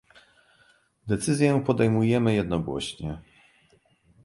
"decyzje 1.07 1.59
podejmujemy 1.61 2.33
jednogłośnie" 2.33 3.21